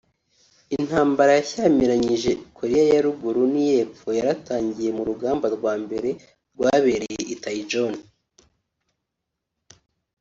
[0.77, 6.09] Intambara yashyamiranyije Koreya ya ruguru n’iy’epfo yaratangiye mu rugamba rwa mbere
[6.55, 7.93] rwabereye I Taejon